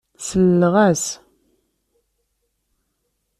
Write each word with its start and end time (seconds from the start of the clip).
Selleɣ-as. 0.27 1.05